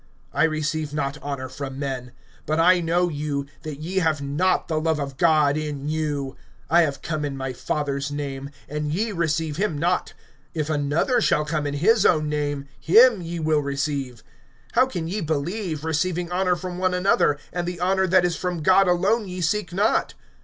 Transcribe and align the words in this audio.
(41)I 0.33 0.49
receive 0.49 0.93
not 0.95 1.19
honor 1.21 1.47
from 1.47 1.77
men. 1.77 2.11
(42)But 2.47 2.57
I 2.57 2.79
know 2.79 3.07
you, 3.07 3.45
that 3.61 3.79
ye 3.81 3.97
have 3.97 4.19
not 4.19 4.67
the 4.67 4.81
love 4.81 4.99
of 4.99 5.15
God 5.15 5.55
in 5.57 5.87
you. 5.89 6.35
(43)I 6.71 6.81
have 6.85 7.01
come 7.03 7.23
in 7.23 7.37
my 7.37 7.53
Father's 7.53 8.09
name, 8.11 8.49
and 8.67 8.91
ye 8.91 9.11
receive 9.11 9.59
me 9.59 9.67
not; 9.67 10.15
if 10.55 10.71
another 10.71 11.21
shall 11.21 11.45
come 11.45 11.67
in 11.67 11.75
his 11.75 12.03
own 12.03 12.27
name, 12.27 12.65
him 12.79 13.21
ye 13.21 13.39
will 13.39 13.61
receive. 13.61 14.23
(44)How 14.73 14.89
can 14.89 15.07
ye 15.07 15.21
believe, 15.21 15.85
receiving 15.85 16.31
honor 16.31 16.55
from 16.55 16.79
one 16.79 16.95
another, 16.95 17.37
and 17.53 17.67
the 17.67 17.79
honor 17.79 18.07
that 18.07 18.25
is 18.25 18.35
from 18.35 18.63
God 18.63 18.87
alone 18.87 19.27
ye 19.27 19.39
seek 19.39 19.71
not? 19.71 20.15